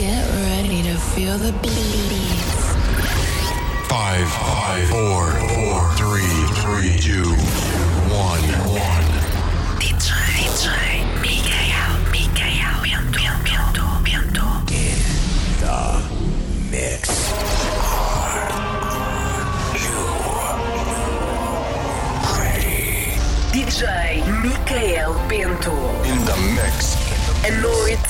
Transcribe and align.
Get 0.00 0.24
ready 0.32 0.80
to 0.84 0.96
feel 0.96 1.36
the 1.36 1.52
beats. 1.60 2.72
Five, 3.86 4.26
five, 4.32 4.88
four, 4.88 5.30
four, 5.52 5.92
three, 6.00 6.40
three, 6.62 6.96
two, 6.98 7.28
one, 8.08 8.40
one. 8.72 9.04
DJ, 9.78 10.08
DJ, 10.40 11.04
Mikael, 11.20 11.92
Mikael, 12.08 12.80
Bento, 12.80 13.84
Bento, 14.02 14.46
Bento. 14.64 15.20
Mix. 16.70 17.04
DJ 23.52 23.84
Micael 24.40 25.12
Bento. 25.28 25.76
In 26.04 26.24
the 26.24 26.36
mix. 26.56 26.96
A 27.44 27.50
noite 27.60 28.09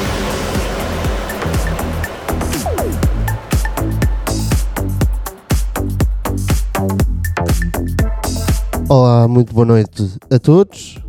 Olá, 8.91 9.25
muito 9.25 9.53
boa 9.53 9.65
noite 9.65 10.19
a 10.29 10.37
todos. 10.37 10.99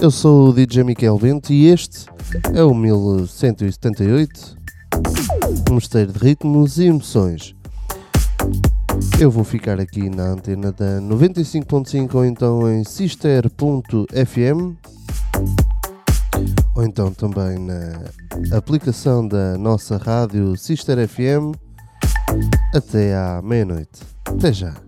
Eu 0.00 0.10
sou 0.10 0.48
o 0.48 0.52
DJ 0.54 0.82
Miquel 0.82 1.18
Bento 1.18 1.52
e 1.52 1.66
este 1.66 2.06
é 2.54 2.62
o 2.62 2.72
1178, 2.74 4.56
um 5.70 5.74
mistério 5.74 6.10
de 6.10 6.18
ritmos 6.18 6.78
e 6.78 6.84
emoções. 6.84 7.54
Eu 9.20 9.30
vou 9.30 9.44
ficar 9.44 9.78
aqui 9.78 10.08
na 10.08 10.28
antena 10.28 10.72
da 10.72 11.02
95.5 11.02 12.14
ou 12.14 12.24
então 12.24 12.72
em 12.72 12.82
sister.fm 12.82 14.74
ou 16.74 16.82
então 16.82 17.12
também 17.12 17.58
na 17.58 18.56
aplicação 18.56 19.28
da 19.28 19.58
nossa 19.58 19.98
rádio 19.98 20.56
Sister 20.56 21.06
FM 21.06 21.54
até 22.74 23.14
à 23.14 23.42
meia-noite. 23.42 24.00
Até 24.24 24.50
já! 24.50 24.87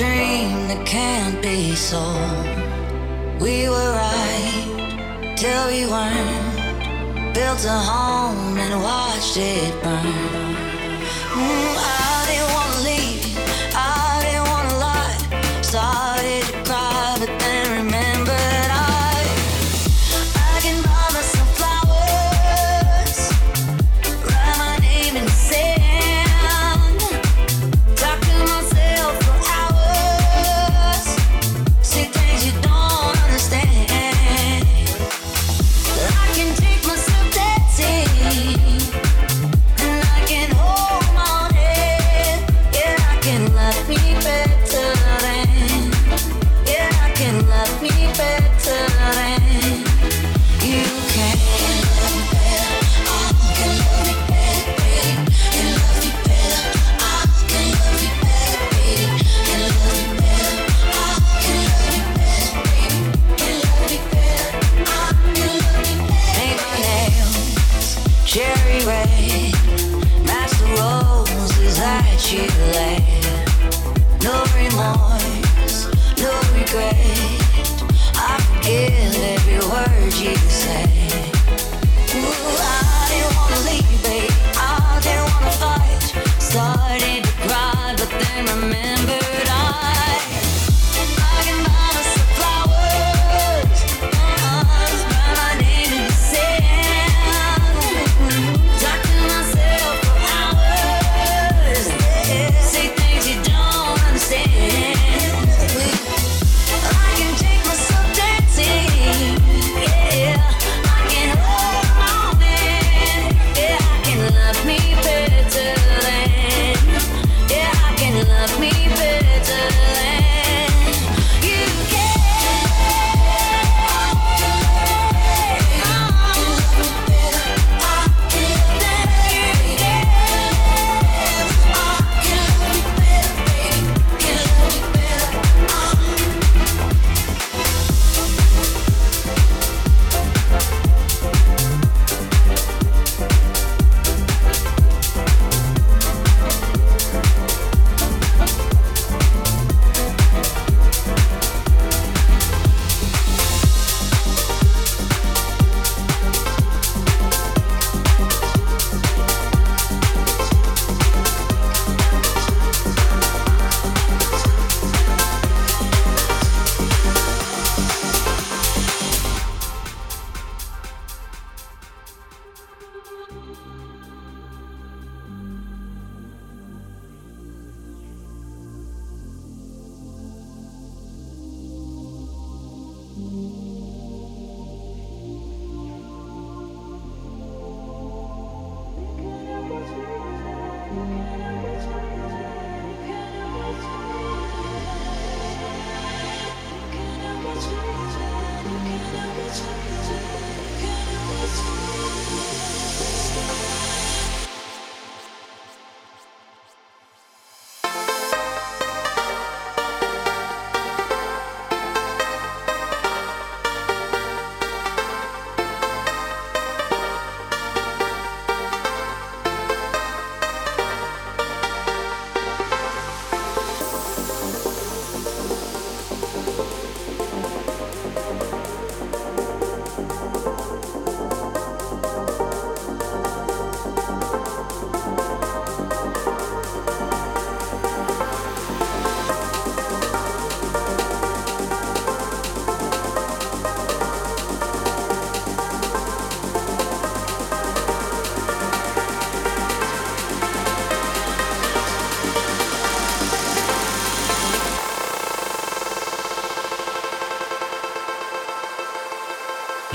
dream 0.00 0.66
that 0.68 0.82
can't 0.86 1.42
be 1.42 1.74
sold. 1.74 2.46
We 3.38 3.68
were 3.68 3.92
right 4.06 5.34
till 5.36 5.64
we 5.72 5.80
weren't. 5.92 7.34
Built 7.34 7.62
a 7.66 7.78
home 7.92 8.56
and 8.64 8.74
watched 8.82 9.36
it 9.36 9.74
burn. 9.82 10.54
Mm, 11.36 11.74
I 11.76 12.16
didn't 12.28 12.50
wanna 12.56 12.88
leave, 12.88 13.24
I 13.74 14.20
didn't 14.24 14.48
wanna 14.52 14.84
lie. 14.86 15.62
Sorry. 15.62 16.09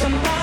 somebody 0.00 0.39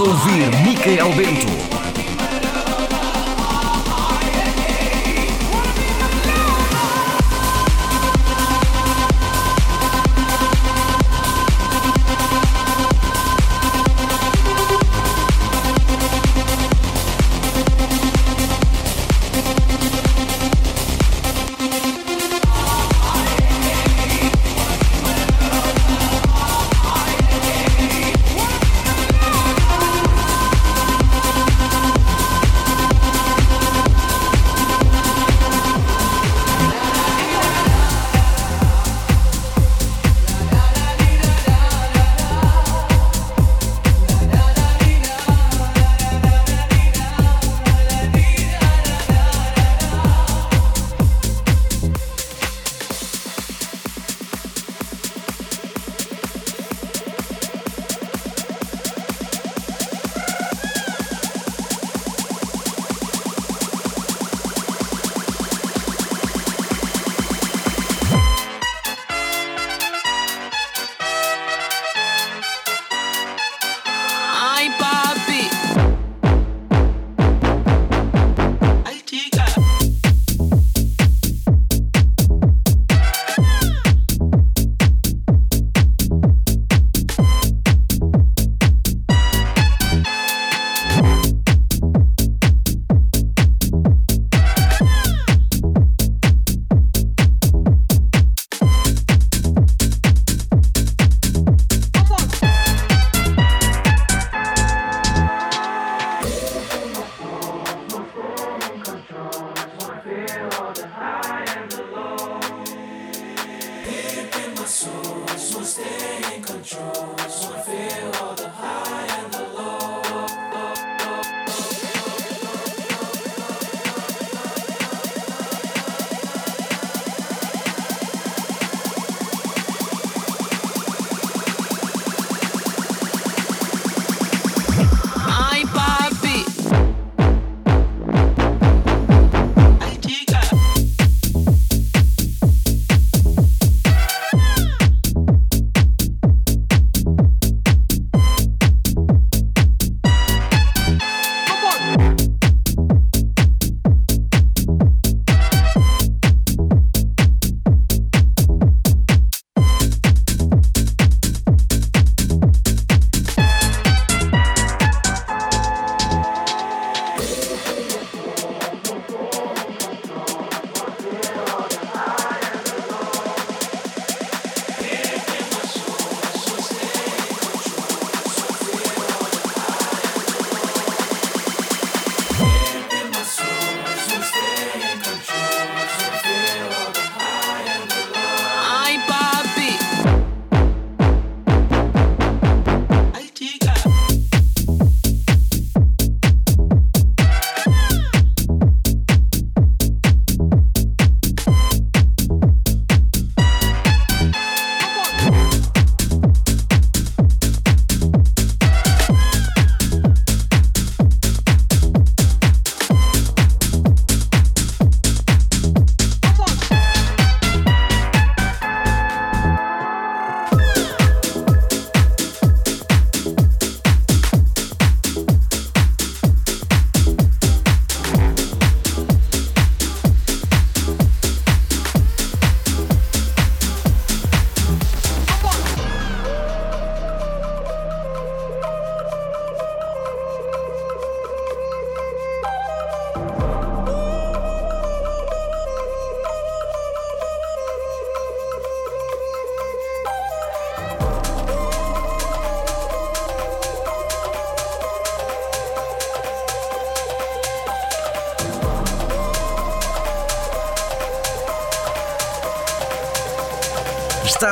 ouvir 0.00 0.50
Micael 0.64 1.14
Bento. 1.16 1.65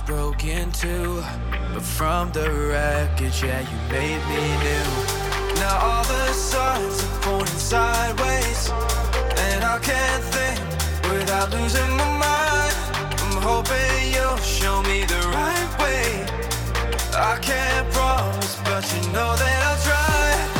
was 0.00 0.06
broken 0.06 0.70
too. 0.72 1.22
But 1.72 1.82
from 1.82 2.32
the 2.32 2.50
wreckage, 2.50 3.42
yeah, 3.42 3.60
you 3.60 3.78
made 3.90 4.22
me 4.28 4.42
new. 4.64 5.60
Now 5.60 5.78
all 5.78 6.04
the 6.04 6.32
signs 6.32 7.02
are 7.02 7.20
pointing 7.22 7.58
sideways. 7.58 8.70
And 9.48 9.64
I 9.64 9.78
can't 9.78 10.24
think 10.24 10.60
without 11.12 11.50
losing 11.50 11.90
my 11.96 12.10
mind. 12.18 12.74
I'm 13.22 13.42
hoping 13.42 14.12
you'll 14.12 14.36
show 14.38 14.82
me 14.82 15.04
the 15.04 15.22
right 15.36 15.70
way. 15.80 16.26
I 17.14 17.38
can't 17.40 17.90
promise, 17.92 18.56
but 18.64 18.84
you 18.92 19.12
know 19.12 19.36
that 19.36 19.62
I'll 19.66 19.82
try. 19.84 20.59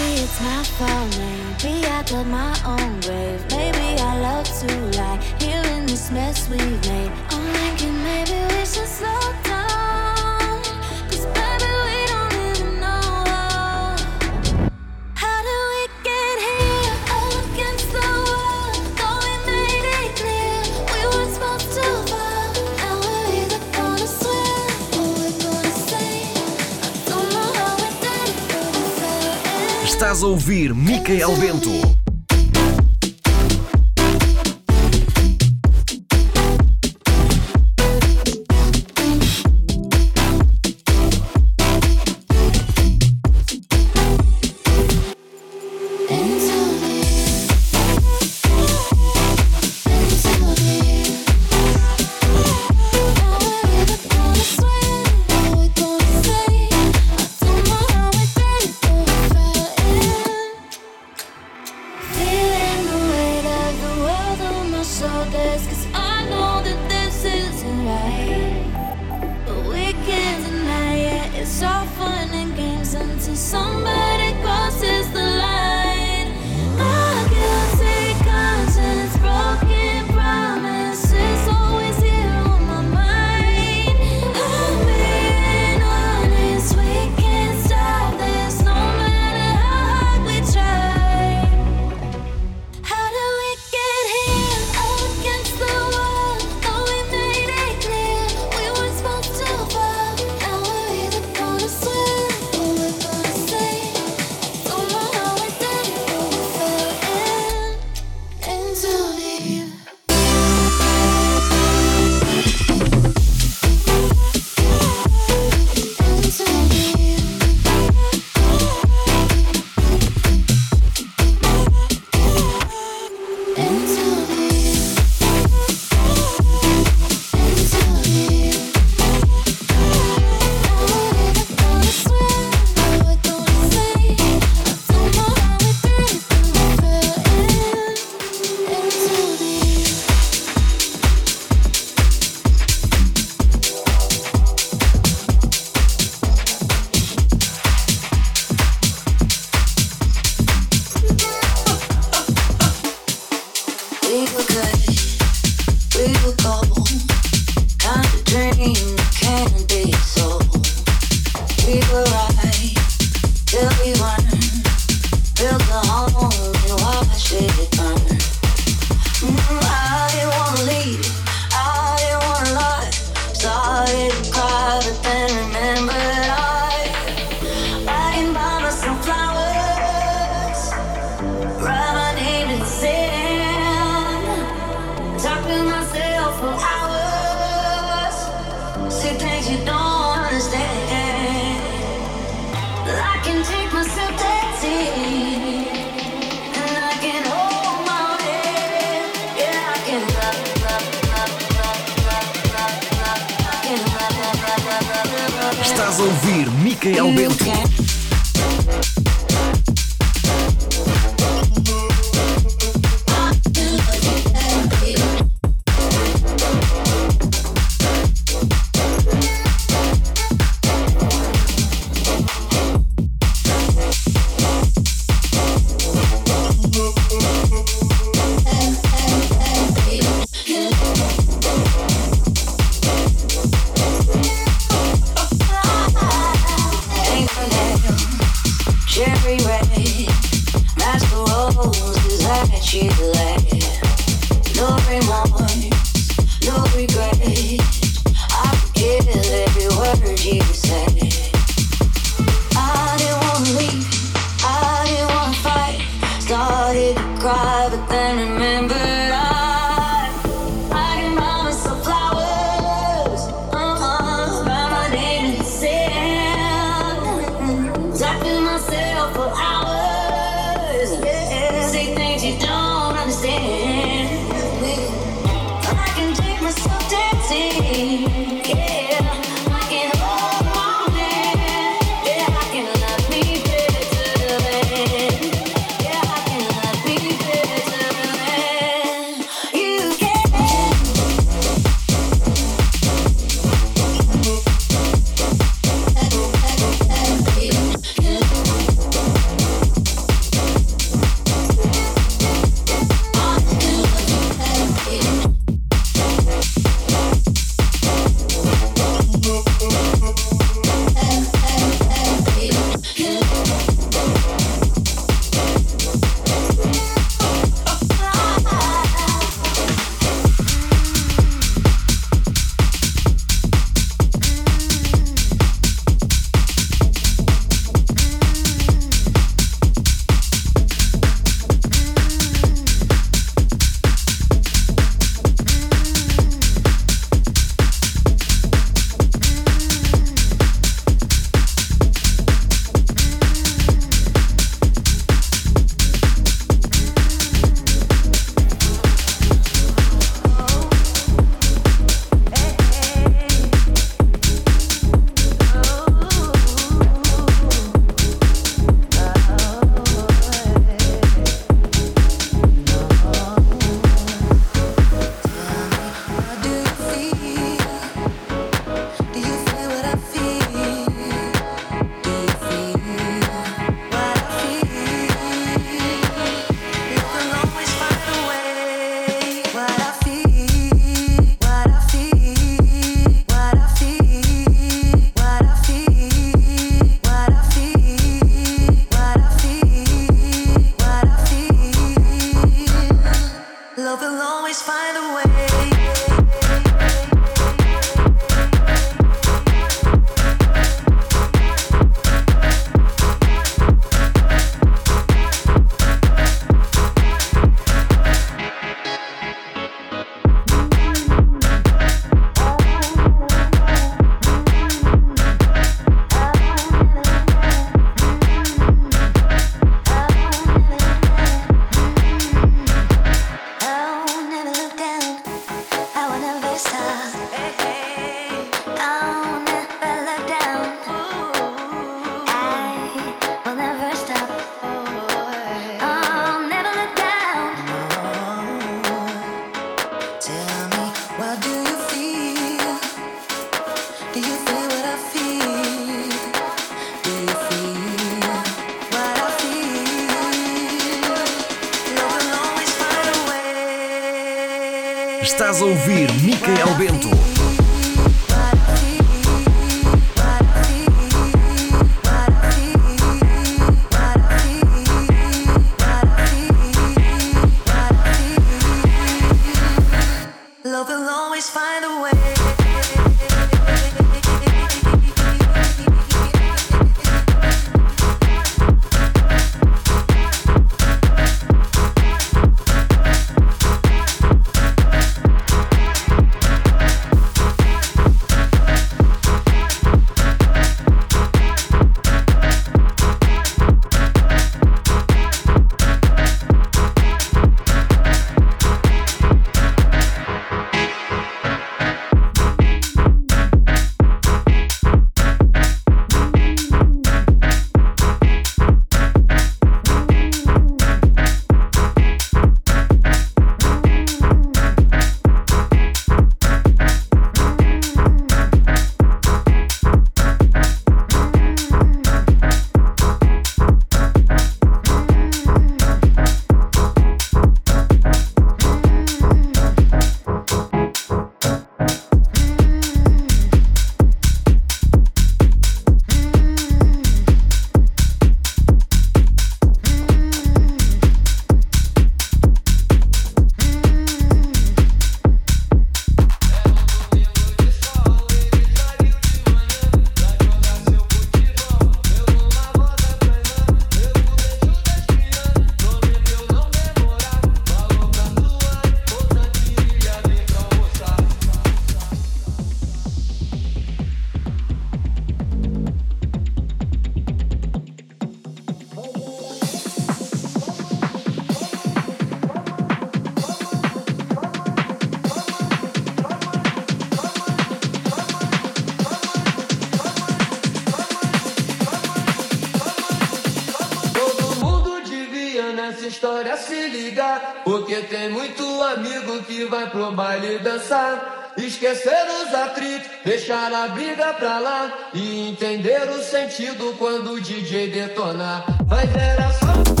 Nessa 585.71 586.07
história 586.07 586.55
se 586.57 586.87
ligar. 586.89 587.61
Porque 587.63 587.95
tem 588.01 588.29
muito 588.29 588.63
amigo 588.83 589.43
que 589.43 589.65
vai 589.65 589.89
pro 589.89 590.11
baile 590.11 590.59
dançar. 590.59 591.53
Esquecer 591.57 592.25
os 592.41 592.53
atritos, 592.53 593.09
deixar 593.25 593.73
a 593.73 593.87
briga 593.89 594.33
pra 594.33 594.59
lá. 594.59 595.09
E 595.13 595.49
entender 595.49 596.09
o 596.09 596.23
sentido 596.23 596.95
quando 596.97 597.33
o 597.33 597.41
DJ 597.41 597.91
detonar. 597.91 598.65
Mas 598.87 599.15
era 599.15 599.51
só. 599.53 600.00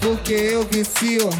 Porque 0.00 0.32
eu 0.32 0.64
vicio 0.64 1.30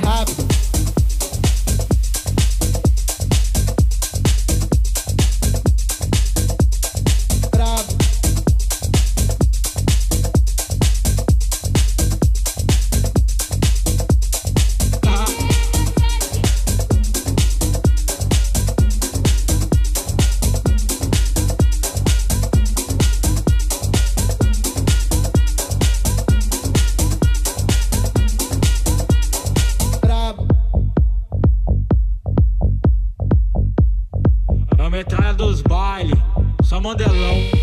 bailes, 35.69 36.19
só 36.63 36.81
modelão. 36.81 37.63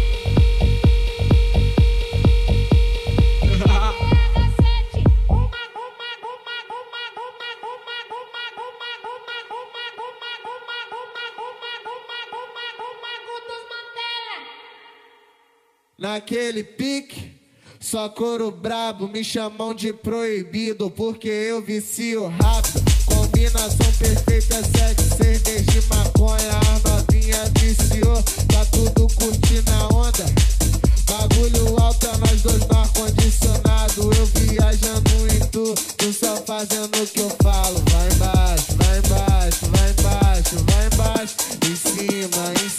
Naquele 15.99 16.63
pique, 16.63 17.33
só 17.77 18.07
couro 18.07 18.49
brabo, 18.49 19.07
me 19.07 19.21
chamam 19.21 19.73
de 19.73 19.91
proibido 19.91 20.89
porque 20.89 21.27
eu 21.27 21.61
vicio 21.61 22.27
rápido. 22.27 22.81
Combinação 23.05 23.91
perfeita, 23.99 24.63
sexo, 24.63 25.17
cerveja 25.17 25.77
e 25.77 25.93
maconha. 25.93 26.49
A 26.85 26.88
novinha 27.29 27.51
viciou, 27.59 28.23
tá 28.47 28.65
tudo 28.71 29.07
curtindo 29.15 29.71
a 29.71 29.87
onda. 29.93 30.25
Bagulho 31.07 31.81
alto 31.81 32.07
nós 32.19 32.41
dois 32.41 32.67
no 32.67 32.77
ar-condicionado. 32.77 34.11
Eu 34.13 34.25
viajando 34.35 35.11
em 35.33 35.39
tu, 35.47 35.75
tu 35.97 36.13
só 36.13 36.35
fazendo 36.45 36.95
o 37.01 37.07
que 37.07 37.19
eu 37.19 37.29
falo. 37.41 37.81
Vai 37.91 38.07
embaixo, 38.13 38.65
vai 38.77 38.99
embaixo, 38.99 39.65
vai 39.71 39.91
embaixo, 39.91 40.55
vai 40.65 40.87
embaixo. 40.87 41.35
Em 41.65 41.75
cima, 41.75 42.53
em 42.53 42.69
cima, 42.69 42.78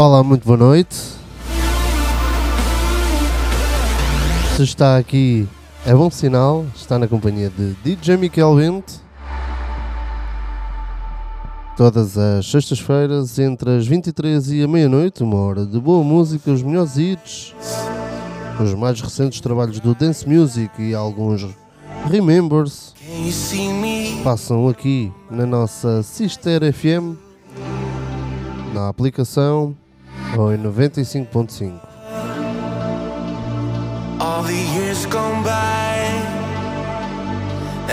Olá, 0.00 0.24
muito 0.24 0.46
boa 0.46 0.56
noite. 0.56 0.96
Se 4.56 4.62
está 4.62 4.96
aqui, 4.96 5.46
é 5.84 5.94
bom 5.94 6.10
sinal. 6.10 6.64
Está 6.74 6.98
na 6.98 7.06
companhia 7.06 7.50
de 7.50 7.74
DJ 7.84 8.16
Miquel 8.16 8.56
Bento. 8.56 8.94
Todas 11.76 12.16
as 12.16 12.46
sextas-feiras, 12.46 13.38
entre 13.38 13.76
as 13.76 13.86
23 13.86 14.52
e 14.52 14.62
a 14.62 14.68
meia-noite, 14.68 15.22
uma 15.22 15.36
hora 15.36 15.66
de 15.66 15.78
boa 15.78 16.02
música, 16.02 16.50
os 16.50 16.62
melhores 16.62 16.96
hits, 16.96 17.54
os 18.58 18.72
mais 18.72 18.98
recentes 19.02 19.42
trabalhos 19.42 19.80
do 19.80 19.94
Dance 19.94 20.26
Music 20.26 20.80
e 20.80 20.94
alguns 20.94 21.46
Remembers 22.10 22.94
passam 24.24 24.66
aqui 24.66 25.12
na 25.30 25.44
nossa 25.44 26.02
Sister 26.02 26.72
FM, 26.72 27.18
na 28.72 28.88
aplicação 28.88 29.76
ou 30.36 30.52
em 30.52 30.58
95.5. 30.58 31.80
All 34.20 34.42
the 34.42 34.52
years 34.52 35.06
gone 35.06 35.42
by 35.42 35.90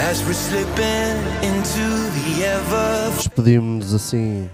as 0.10 0.22
we're 0.24 0.34
slipping 0.34 1.18
into 1.42 2.12
the 2.14 2.46
ever 2.46 3.12
Despedimos-nos 3.16 3.94
assim 3.94 4.50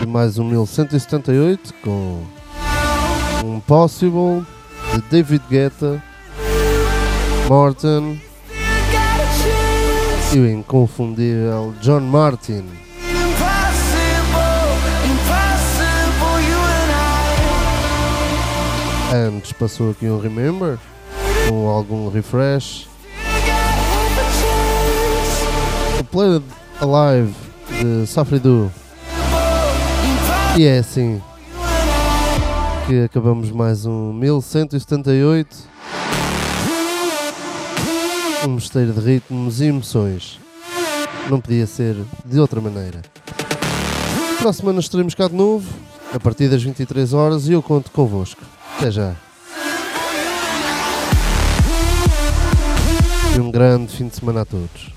de 0.00 0.06
mais 0.06 0.38
um 0.38 0.44
1178 0.44 1.72
com 1.82 2.22
um 3.44 3.60
Possible 3.60 4.44
de 4.92 5.00
David 5.10 5.42
Guetta, 5.48 6.02
Morton 7.48 8.16
e 10.34 10.38
o 10.38 10.50
inconfundível 10.50 11.74
John 11.80 12.00
Martin. 12.00 12.83
Antes 19.14 19.52
passou 19.52 19.92
aqui 19.92 20.06
um 20.06 20.18
Remember 20.18 20.76
com 21.48 21.68
algum 21.68 22.08
refresh. 22.10 22.88
O 26.00 26.04
Play 26.04 26.42
Alive 26.80 27.32
de 27.68 28.08
Safridu. 28.08 28.72
E 30.58 30.64
é 30.64 30.78
assim 30.78 31.22
que 32.88 33.04
acabamos 33.04 33.52
mais 33.52 33.86
um 33.86 34.12
1178. 34.14 35.56
Um 38.44 38.48
mosteiro 38.48 38.92
de 38.94 39.00
ritmos 39.00 39.60
e 39.60 39.66
emoções. 39.66 40.40
Não 41.30 41.40
podia 41.40 41.68
ser 41.68 41.96
de 42.24 42.40
outra 42.40 42.60
maneira. 42.60 43.00
Para 44.38 44.50
a 44.50 44.52
semana 44.52 44.80
estaremos 44.80 45.14
cá 45.14 45.28
de 45.28 45.36
novo, 45.36 45.72
a 46.12 46.18
partir 46.18 46.48
das 46.48 46.64
23 46.64 47.12
horas, 47.12 47.46
e 47.46 47.52
eu 47.52 47.62
conto 47.62 47.92
convosco. 47.92 48.42
Até 48.76 48.90
já. 48.90 49.14
E 53.34 53.40
um 53.40 53.50
grande 53.50 53.96
fim 53.96 54.08
de 54.08 54.16
semana 54.16 54.42
a 54.42 54.44
todos. 54.44 54.93